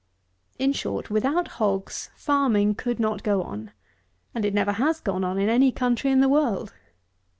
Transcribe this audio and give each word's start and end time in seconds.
In 0.57 0.73
short, 0.73 1.11
without 1.11 1.47
hogs, 1.59 2.09
farming 2.15 2.73
could 2.73 2.99
not 2.99 3.21
go 3.21 3.43
on; 3.43 3.69
and 4.33 4.43
it 4.45 4.51
never 4.55 4.71
has 4.71 4.99
gone 4.99 5.23
on 5.23 5.37
in 5.37 5.47
any 5.47 5.71
country 5.71 6.09
in 6.09 6.21
the 6.21 6.27
world. 6.27 6.73